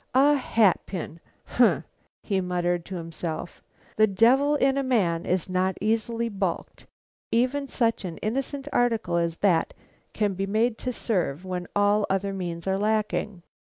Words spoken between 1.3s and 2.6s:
humph!" he